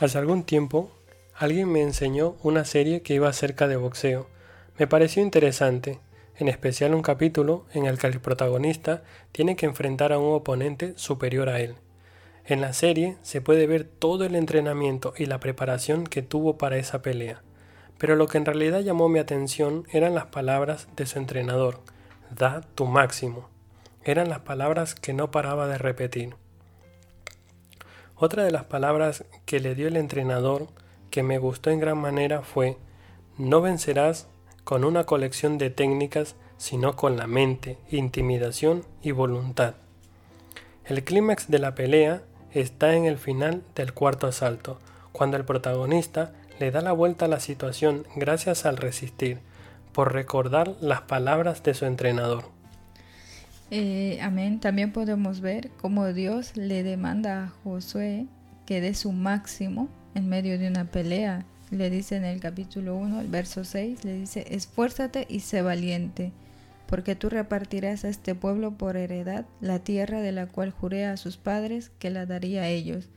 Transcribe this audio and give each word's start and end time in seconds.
Hace 0.00 0.18
algún 0.18 0.42
tiempo, 0.42 0.90
alguien 1.36 1.70
me 1.70 1.80
enseñó 1.80 2.34
una 2.42 2.64
serie 2.64 3.02
que 3.02 3.14
iba 3.14 3.28
acerca 3.28 3.68
de 3.68 3.76
boxeo. 3.76 4.26
Me 4.76 4.88
pareció 4.88 5.22
interesante, 5.22 6.00
en 6.36 6.48
especial 6.48 6.94
un 6.94 7.02
capítulo 7.02 7.64
en 7.72 7.86
el 7.86 7.96
que 7.96 8.08
el 8.08 8.20
protagonista 8.20 9.04
tiene 9.30 9.54
que 9.54 9.66
enfrentar 9.66 10.12
a 10.12 10.18
un 10.18 10.34
oponente 10.34 10.94
superior 10.96 11.48
a 11.48 11.60
él. 11.60 11.76
En 12.44 12.60
la 12.60 12.72
serie 12.72 13.16
se 13.22 13.40
puede 13.40 13.68
ver 13.68 13.84
todo 13.84 14.24
el 14.24 14.34
entrenamiento 14.34 15.14
y 15.16 15.26
la 15.26 15.38
preparación 15.38 16.04
que 16.04 16.22
tuvo 16.22 16.58
para 16.58 16.76
esa 16.76 17.00
pelea, 17.00 17.42
pero 17.96 18.16
lo 18.16 18.26
que 18.26 18.38
en 18.38 18.46
realidad 18.46 18.80
llamó 18.80 19.08
mi 19.08 19.20
atención 19.20 19.86
eran 19.92 20.14
las 20.16 20.26
palabras 20.26 20.88
de 20.96 21.06
su 21.06 21.20
entrenador, 21.20 21.80
da 22.36 22.62
tu 22.74 22.86
máximo. 22.86 23.48
Eran 24.02 24.28
las 24.28 24.40
palabras 24.40 24.96
que 24.96 25.14
no 25.14 25.30
paraba 25.30 25.68
de 25.68 25.78
repetir. 25.78 26.34
Otra 28.16 28.44
de 28.44 28.52
las 28.52 28.64
palabras 28.64 29.24
que 29.44 29.58
le 29.58 29.74
dio 29.74 29.88
el 29.88 29.96
entrenador 29.96 30.68
que 31.10 31.22
me 31.22 31.38
gustó 31.38 31.70
en 31.70 31.80
gran 31.80 31.98
manera 31.98 32.42
fue, 32.42 32.76
no 33.38 33.60
vencerás 33.60 34.28
con 34.62 34.84
una 34.84 35.04
colección 35.04 35.58
de 35.58 35.70
técnicas, 35.70 36.36
sino 36.56 36.94
con 36.94 37.16
la 37.16 37.26
mente, 37.26 37.76
intimidación 37.90 38.84
y 39.02 39.10
voluntad. 39.10 39.74
El 40.84 41.02
clímax 41.02 41.48
de 41.48 41.58
la 41.58 41.74
pelea 41.74 42.22
está 42.52 42.94
en 42.94 43.06
el 43.06 43.18
final 43.18 43.62
del 43.74 43.92
cuarto 43.92 44.26
asalto, 44.28 44.78
cuando 45.12 45.36
el 45.36 45.44
protagonista 45.44 46.32
le 46.60 46.70
da 46.70 46.82
la 46.82 46.92
vuelta 46.92 47.24
a 47.24 47.28
la 47.28 47.40
situación 47.40 48.06
gracias 48.14 48.64
al 48.64 48.76
resistir, 48.76 49.40
por 49.92 50.12
recordar 50.12 50.74
las 50.80 51.02
palabras 51.02 51.62
de 51.62 51.74
su 51.74 51.84
entrenador. 51.86 52.44
Eh, 53.70 54.18
amén. 54.20 54.60
También 54.60 54.92
podemos 54.92 55.40
ver 55.40 55.70
cómo 55.80 56.12
Dios 56.12 56.56
le 56.56 56.82
demanda 56.82 57.44
a 57.44 57.48
Josué 57.48 58.26
que 58.66 58.80
dé 58.80 58.94
su 58.94 59.12
máximo 59.12 59.88
en 60.14 60.28
medio 60.28 60.58
de 60.58 60.68
una 60.68 60.90
pelea. 60.90 61.46
Le 61.70 61.90
dice 61.90 62.16
en 62.16 62.24
el 62.24 62.40
capítulo 62.40 62.96
1, 62.96 63.22
el 63.22 63.28
verso 63.28 63.64
6, 63.64 64.04
le 64.04 64.20
dice, 64.20 64.44
esfuérzate 64.50 65.26
y 65.28 65.40
sé 65.40 65.62
valiente, 65.62 66.32
porque 66.86 67.16
tú 67.16 67.30
repartirás 67.30 68.04
a 68.04 68.08
este 68.08 68.34
pueblo 68.34 68.76
por 68.76 68.96
heredad 68.96 69.46
la 69.60 69.78
tierra 69.78 70.20
de 70.20 70.32
la 70.32 70.46
cual 70.46 70.70
juré 70.70 71.06
a 71.06 71.16
sus 71.16 71.36
padres 71.36 71.90
que 71.98 72.10
la 72.10 72.26
daría 72.26 72.62
a 72.62 72.68
ellos. 72.68 73.08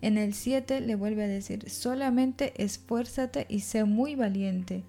En 0.00 0.16
el 0.16 0.32
7 0.32 0.80
le 0.80 0.94
vuelve 0.94 1.24
a 1.24 1.28
decir, 1.28 1.68
solamente 1.68 2.52
esfuérzate 2.62 3.46
y 3.48 3.60
sé 3.60 3.84
muy 3.84 4.14
valiente 4.14 4.84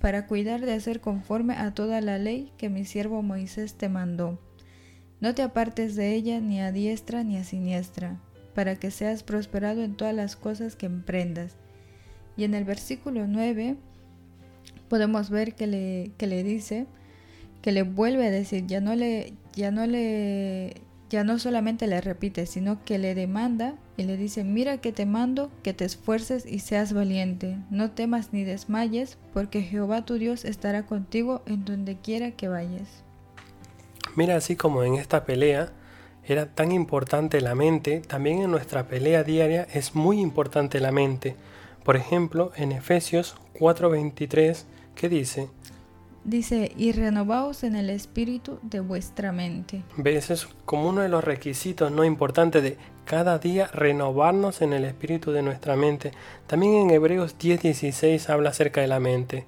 para 0.00 0.26
cuidar 0.26 0.60
de 0.60 0.72
hacer 0.72 1.00
conforme 1.00 1.54
a 1.54 1.72
toda 1.72 2.00
la 2.00 2.18
ley 2.18 2.52
que 2.58 2.68
mi 2.68 2.84
siervo 2.84 3.22
Moisés 3.22 3.74
te 3.74 3.88
mandó. 3.88 4.38
No 5.20 5.34
te 5.34 5.42
apartes 5.42 5.96
de 5.96 6.14
ella 6.14 6.40
ni 6.40 6.60
a 6.60 6.72
diestra 6.72 7.24
ni 7.24 7.36
a 7.36 7.44
siniestra, 7.44 8.20
para 8.54 8.76
que 8.76 8.90
seas 8.90 9.22
prosperado 9.22 9.82
en 9.82 9.94
todas 9.94 10.14
las 10.14 10.36
cosas 10.36 10.76
que 10.76 10.86
emprendas. 10.86 11.56
Y 12.36 12.44
en 12.44 12.54
el 12.54 12.64
versículo 12.64 13.26
9 13.26 13.76
podemos 14.88 15.30
ver 15.30 15.54
que 15.54 15.66
le, 15.66 16.12
que 16.18 16.26
le 16.26 16.42
dice, 16.42 16.86
que 17.62 17.72
le 17.72 17.82
vuelve 17.82 18.26
a 18.26 18.30
decir, 18.30 18.66
ya 18.66 18.80
no 18.80 18.94
le, 18.94 19.32
ya 19.54 19.70
no 19.70 19.86
le, 19.86 20.74
ya 21.10 21.24
no 21.24 21.38
solamente 21.38 21.86
le 21.86 22.00
repite, 22.00 22.46
sino 22.46 22.84
que 22.84 22.98
le 22.98 23.14
demanda 23.14 23.74
y 23.96 24.04
le 24.04 24.16
dice, 24.16 24.44
mira 24.44 24.78
que 24.78 24.92
te 24.92 25.06
mando 25.06 25.50
que 25.62 25.72
te 25.72 25.84
esfuerces 25.84 26.46
y 26.46 26.58
seas 26.58 26.92
valiente, 26.92 27.56
no 27.70 27.90
temas 27.90 28.32
ni 28.32 28.44
desmayes, 28.44 29.18
porque 29.32 29.62
Jehová 29.62 30.04
tu 30.04 30.14
Dios 30.14 30.44
estará 30.44 30.84
contigo 30.84 31.42
en 31.46 31.64
donde 31.64 31.96
quiera 31.96 32.32
que 32.32 32.48
vayas. 32.48 33.04
Mira, 34.16 34.36
así 34.36 34.56
como 34.56 34.82
en 34.82 34.94
esta 34.94 35.24
pelea 35.24 35.72
era 36.24 36.46
tan 36.46 36.72
importante 36.72 37.40
la 37.40 37.54
mente, 37.54 38.00
también 38.00 38.42
en 38.42 38.50
nuestra 38.50 38.88
pelea 38.88 39.22
diaria 39.22 39.66
es 39.72 39.94
muy 39.94 40.20
importante 40.20 40.80
la 40.80 40.90
mente. 40.90 41.36
Por 41.84 41.96
ejemplo, 41.96 42.50
en 42.56 42.72
Efesios 42.72 43.36
4:23, 43.54 44.64
¿qué 44.96 45.08
dice? 45.08 45.48
Dice, 46.26 46.72
y 46.76 46.90
renovaos 46.90 47.62
en 47.62 47.76
el 47.76 47.88
espíritu 47.88 48.58
de 48.62 48.80
vuestra 48.80 49.30
mente. 49.30 49.84
¿Ves? 49.96 50.30
Es 50.30 50.48
como 50.64 50.88
uno 50.88 51.02
de 51.02 51.08
los 51.08 51.22
requisitos 51.22 51.92
no 51.92 52.04
importantes 52.04 52.64
de 52.64 52.76
cada 53.04 53.38
día 53.38 53.68
renovarnos 53.68 54.60
en 54.60 54.72
el 54.72 54.84
espíritu 54.84 55.30
de 55.30 55.42
nuestra 55.42 55.76
mente. 55.76 56.10
También 56.48 56.74
en 56.74 56.90
Hebreos 56.90 57.36
10:16 57.38 58.28
habla 58.28 58.50
acerca 58.50 58.80
de 58.80 58.88
la 58.88 58.98
mente. 58.98 59.44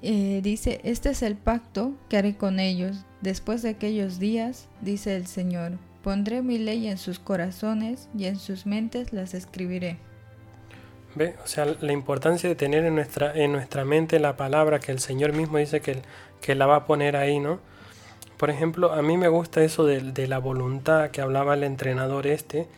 Eh, 0.00 0.42
dice, 0.44 0.80
este 0.84 1.10
es 1.10 1.22
el 1.22 1.34
pacto 1.34 1.94
que 2.08 2.18
haré 2.18 2.36
con 2.36 2.60
ellos. 2.60 3.04
Después 3.20 3.62
de 3.62 3.70
aquellos 3.70 4.20
días, 4.20 4.68
dice 4.82 5.16
el 5.16 5.26
Señor, 5.26 5.72
pondré 6.04 6.40
mi 6.40 6.58
ley 6.58 6.86
en 6.86 6.98
sus 6.98 7.18
corazones 7.18 8.08
y 8.16 8.26
en 8.26 8.36
sus 8.36 8.64
mentes 8.64 9.12
las 9.12 9.34
escribiré. 9.34 9.98
¿Ve? 11.16 11.34
O 11.42 11.46
sea, 11.46 11.64
la 11.80 11.92
importancia 11.92 12.48
de 12.48 12.54
tener 12.54 12.84
en 12.84 12.94
nuestra, 12.94 13.34
en 13.34 13.50
nuestra 13.50 13.84
mente 13.86 14.20
la 14.20 14.36
palabra 14.36 14.78
que 14.78 14.92
el 14.92 15.00
Señor 15.00 15.32
mismo 15.32 15.56
dice 15.56 15.80
que, 15.80 16.02
que 16.42 16.54
la 16.54 16.66
va 16.66 16.76
a 16.76 16.86
poner 16.86 17.16
ahí, 17.16 17.40
¿no? 17.40 17.58
Por 18.36 18.50
ejemplo, 18.50 18.92
a 18.92 19.00
mí 19.00 19.16
me 19.16 19.28
gusta 19.28 19.64
eso 19.64 19.86
de, 19.86 20.00
de, 20.12 20.28
la 20.28 20.38
voluntad 20.38 21.10
que 21.10 21.22
hablaba 21.22 21.54
el 21.54 21.64
entrenador 21.64 22.26
este, 22.26 22.68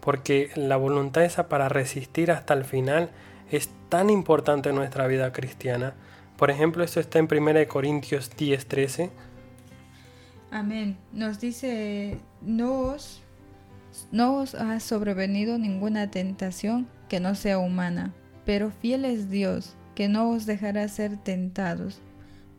porque 0.00 0.50
la 0.54 0.76
voluntad 0.76 1.24
esa 1.24 1.48
para 1.48 1.68
resistir 1.68 2.30
hasta 2.30 2.54
el 2.54 2.64
final 2.64 3.10
es 3.50 3.68
tan 3.88 4.10
importante 4.10 4.68
en 4.68 4.76
nuestra 4.76 5.08
vida 5.08 5.32
cristiana. 5.32 5.94
Por 6.36 6.52
ejemplo, 6.52 6.84
esto 6.84 7.00
está 7.00 7.18
en 7.18 7.28
1 7.28 7.66
Corintios 7.66 8.30
10, 8.36 8.66
13. 8.66 9.10
Amén. 10.52 10.96
Nos 11.12 11.40
dice, 11.40 12.18
no 12.40 12.92
os, 12.92 13.22
no 14.12 14.36
os 14.36 14.54
ha 14.54 14.78
sobrevenido 14.80 15.58
ninguna 15.58 16.10
tentación 16.10 16.88
que 17.08 17.20
no 17.20 17.34
sea 17.34 17.58
humana, 17.58 18.14
pero 18.44 18.70
fiel 18.70 19.04
es 19.04 19.30
Dios, 19.30 19.76
que 19.94 20.08
no 20.08 20.30
os 20.30 20.46
dejará 20.46 20.86
ser 20.88 21.16
tentados, 21.16 22.00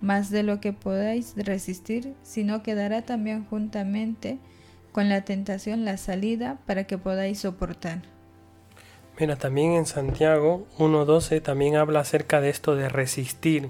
más 0.02 0.30
de 0.30 0.44
lo 0.44 0.60
que 0.60 0.74
podáis 0.74 1.34
resistir, 1.38 2.14
sino 2.22 2.64
que 2.64 2.76
dará 2.76 3.04
también 3.04 3.46
juntamente 3.46 4.40
con 4.92 5.10
la 5.10 5.22
tentación 5.22 5.86
la 5.86 5.98
salida 5.98 6.60
para 6.66 6.86
que 6.86 6.98
podáis 6.98 7.40
soportar. 7.40 8.02
Mira, 9.20 9.36
también 9.36 9.74
en 9.74 9.86
Santiago 9.86 10.66
1.12 10.78 11.42
también 11.42 11.76
habla 11.76 12.00
acerca 12.00 12.40
de 12.40 12.50
esto 12.50 12.76
de 12.76 12.90
resistir. 12.90 13.70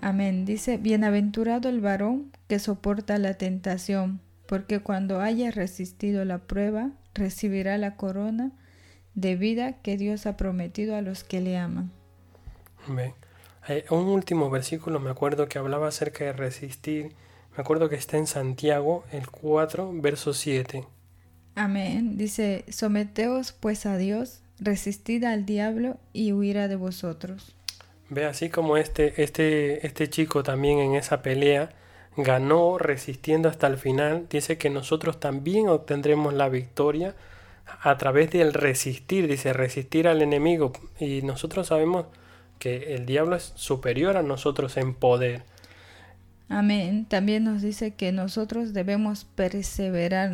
Amén. 0.00 0.44
Dice, 0.44 0.76
bienaventurado 0.76 1.68
el 1.68 1.80
varón 1.80 2.30
que 2.46 2.58
soporta 2.60 3.18
la 3.18 3.34
tentación, 3.34 4.20
porque 4.48 4.80
cuando 4.80 5.20
haya 5.20 5.50
resistido 5.50 6.24
la 6.24 6.38
prueba, 6.38 6.90
recibirá 7.12 7.76
la 7.76 7.96
corona 7.96 8.50
de 9.14 9.36
vida 9.36 9.74
que 9.82 9.98
Dios 9.98 10.24
ha 10.24 10.38
prometido 10.38 10.96
a 10.96 11.02
los 11.02 11.22
que 11.22 11.42
le 11.42 11.58
aman. 11.58 11.92
un 13.90 14.04
último 14.06 14.48
versículo 14.48 15.00
me 15.00 15.10
acuerdo 15.10 15.48
que 15.48 15.58
hablaba 15.58 15.88
acerca 15.88 16.24
de 16.24 16.32
resistir. 16.32 17.14
Me 17.54 17.60
acuerdo 17.60 17.90
que 17.90 17.96
está 17.96 18.16
en 18.16 18.26
Santiago, 18.26 19.04
el 19.12 19.28
4, 19.30 19.92
verso 19.96 20.32
7. 20.32 20.82
Amén. 21.54 22.16
Dice, 22.16 22.64
someteos 22.70 23.52
pues 23.52 23.84
a 23.84 23.98
Dios, 23.98 24.40
resistid 24.60 25.24
al 25.24 25.44
diablo 25.44 25.98
y 26.14 26.32
huirá 26.32 26.68
de 26.68 26.76
vosotros. 26.76 27.54
Ve 28.08 28.24
así 28.24 28.48
como 28.48 28.78
este, 28.78 29.22
este, 29.22 29.86
este 29.86 30.08
chico 30.08 30.42
también 30.42 30.78
en 30.78 30.94
esa 30.94 31.20
pelea 31.20 31.68
ganó 32.16 32.78
resistiendo 32.78 33.48
hasta 33.48 33.66
el 33.66 33.76
final, 33.76 34.26
dice 34.28 34.58
que 34.58 34.70
nosotros 34.70 35.20
también 35.20 35.68
obtendremos 35.68 36.34
la 36.34 36.48
victoria 36.48 37.14
a 37.82 37.96
través 37.98 38.30
del 38.30 38.54
resistir, 38.54 39.28
dice 39.28 39.52
resistir 39.52 40.08
al 40.08 40.22
enemigo. 40.22 40.72
Y 40.98 41.22
nosotros 41.22 41.68
sabemos 41.68 42.06
que 42.58 42.94
el 42.94 43.06
diablo 43.06 43.36
es 43.36 43.52
superior 43.54 44.16
a 44.16 44.22
nosotros 44.22 44.76
en 44.76 44.94
poder. 44.94 45.44
Amén. 46.48 47.06
También 47.06 47.44
nos 47.44 47.62
dice 47.62 47.94
que 47.94 48.10
nosotros 48.10 48.72
debemos 48.72 49.24
perseverar, 49.24 50.32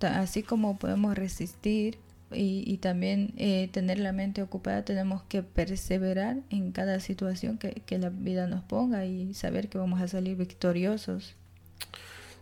así 0.00 0.42
como 0.42 0.78
podemos 0.78 1.16
resistir 1.16 1.98
y, 2.30 2.76
también 2.78 3.32
eh, 3.36 3.68
tener 3.72 3.98
la 3.98 4.12
mente 4.12 4.42
ocupada, 4.42 4.84
tenemos 4.84 5.22
que 5.22 5.42
perseverar 5.42 6.36
en 6.50 6.72
cada 6.72 7.00
situación 7.00 7.58
que, 7.58 7.98
la 7.98 8.10
vida 8.10 8.46
nos 8.46 8.62
ponga 8.62 9.04
y 9.04 9.34
saber 9.34 9.68
que 9.68 9.78
vamos 9.78 10.00
a 10.00 10.08
salir 10.08 10.36
victoriosos. 10.36 11.34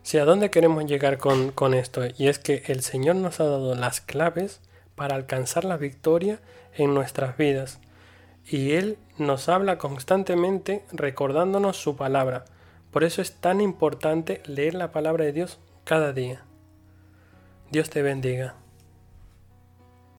Sí, 0.03 0.19
¿a 0.19 0.25
dónde 0.25 0.51
queremos 0.51 0.85
llegar 0.87 1.19
con 1.19 1.75
esto? 1.75 2.03
Y 2.19 2.29
es 2.29 2.39
que 2.39 2.63
el 2.67 2.83
Señor 2.83 3.17
nos 3.17 3.41
ha 3.41 3.45
dado 3.45 3.75
las 3.75 4.01
claves 4.01 4.61
para 4.97 5.15
alcanzar 5.15 5.65
la 5.65 5.77
victoria 5.77 6.41
en 6.77 6.95
nuestras 6.95 7.37
vidas. 7.37 7.79
Y 8.49 8.73
Él 8.73 8.99
nos 9.19 9.49
habla 9.49 9.79
constantemente 9.79 10.85
recordándonos 10.93 11.77
su 11.77 11.97
palabra. 11.97 12.45
Por 12.91 13.05
eso 13.05 13.21
es 13.21 13.33
tan 13.33 13.61
importante 13.61 14.43
leer 14.47 14.75
la 14.75 14.93
palabra 14.93 15.25
de 15.25 15.33
Dios 15.33 15.59
cada 15.85 16.13
día. 16.13 16.43
Dios 17.71 17.91
te 17.91 18.03
bendiga. 18.03 18.55